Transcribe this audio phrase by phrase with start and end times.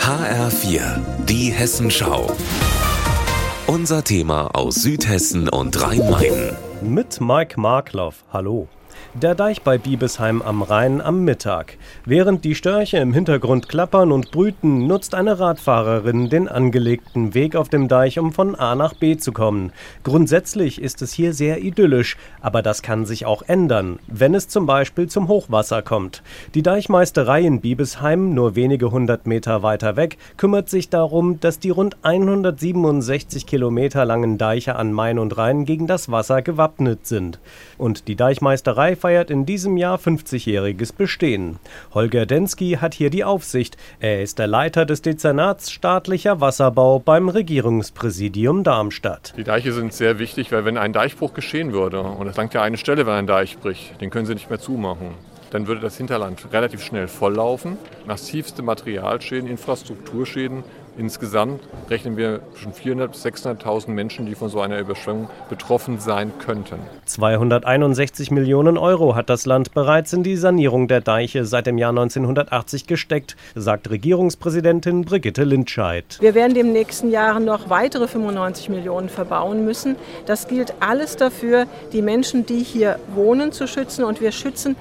[0.00, 2.34] HR4, die Hessenschau.
[3.66, 6.56] Unser Thema aus Südhessen und Rhein-Main.
[6.80, 8.24] Mit Mike Markloff.
[8.32, 8.68] Hallo.
[9.14, 11.76] Der Deich bei Biebesheim am Rhein am Mittag.
[12.04, 17.68] Während die Störche im Hintergrund klappern und brüten, nutzt eine Radfahrerin den angelegten Weg auf
[17.68, 19.72] dem Deich, um von A nach B zu kommen.
[20.04, 24.66] Grundsätzlich ist es hier sehr idyllisch, aber das kann sich auch ändern, wenn es zum
[24.66, 26.22] Beispiel zum Hochwasser kommt.
[26.54, 31.70] Die Deichmeisterei in Biebesheim, nur wenige hundert Meter weiter weg, kümmert sich darum, dass die
[31.70, 37.40] rund 167 Kilometer langen Deiche an Main und Rhein gegen das Wasser gewappnet sind.
[37.78, 41.58] Und die Deichmeisterei feiert in diesem Jahr 50-jähriges Bestehen.
[41.94, 43.76] Holger Densky hat hier die Aufsicht.
[44.00, 49.34] Er ist der Leiter des Dezernats staatlicher Wasserbau beim Regierungspräsidium Darmstadt.
[49.36, 52.62] Die Deiche sind sehr wichtig, weil wenn ein Deichbruch geschehen würde, und es langt ja
[52.62, 55.14] eine Stelle, wenn ein Deich bricht, den können sie nicht mehr zumachen
[55.50, 57.78] dann würde das Hinterland relativ schnell volllaufen.
[58.06, 60.62] Massivste Materialschäden, Infrastrukturschäden
[60.98, 66.32] Insgesamt rechnen wir zwischen 400.000 bis 600.000 Menschen, die von so einer Überschwemmung betroffen sein
[66.44, 66.80] könnten.
[67.04, 71.90] 261 Millionen Euro hat das Land bereits in die Sanierung der Deiche seit dem Jahr
[71.90, 76.18] 1980 gesteckt, sagt Regierungspräsidentin Brigitte Lindscheid.
[76.20, 79.94] Wir werden in den nächsten Jahren noch weitere 95 Millionen verbauen müssen.
[80.26, 84.02] Das gilt alles dafür, die Menschen, die hier wohnen, zu schützen.
[84.02, 84.74] Und wir schützen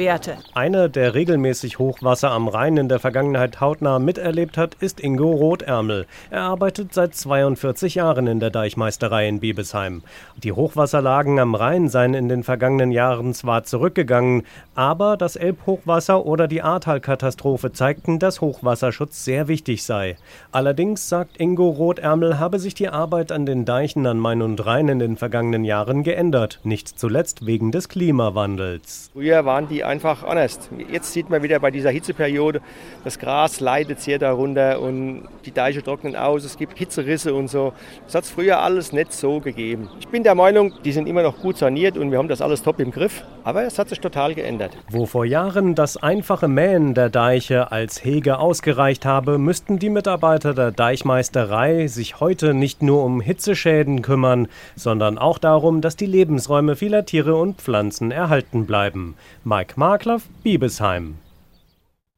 [0.00, 0.38] Milliardenwerte.
[0.54, 6.06] Einer, der regelmäßig Hochwasser am Rhein in der Vergangenheit hautnah miterlebt hat, ist Ingo Rotärmel.
[6.30, 10.02] Er arbeitet seit 42 Jahren in der Deichmeisterei in Biebesheim.
[10.42, 16.48] Die Hochwasserlagen am Rhein seien in den vergangenen Jahren zwar zurückgegangen, aber das Elbhochwasser oder
[16.48, 20.16] die Ahrtal-Katastrophe zeigten, dass Hochwasserschutz sehr wichtig sei.
[20.50, 24.88] Allerdings, sagt Ingo Rotärmel, habe sich die Arbeit an den Deichen an Main und Rhein
[24.88, 29.10] in den vergangenen Jahren geändert, nicht zuletzt wegen des Klimawandels.
[29.12, 30.70] Früher waren die einfach anders.
[30.90, 32.62] Jetzt sieht man wieder bei dieser Hitzeperiode,
[33.04, 37.72] das Gras leidet sehr darunter und die Deiche trocknen aus, es gibt Hitzerisse und so.
[38.06, 39.88] Das hat es früher alles nicht so gegeben.
[39.98, 42.62] Ich bin der Meinung, die sind immer noch gut saniert und wir haben das alles
[42.62, 44.76] top im Griff, aber es hat sich total geändert.
[44.88, 50.54] Wo vor Jahren das einfache Mähen der Deiche als Hege ausgereicht habe, müssten die Mitarbeiter
[50.54, 56.76] der Deichmeisterei sich heute nicht nur um Hitzeschäden kümmern, sondern auch darum, dass die Lebensräume
[56.76, 59.16] vieler Tiere und Pflanzen erhalten bleiben.
[59.44, 61.14] Mike Markloff, Biebesheim.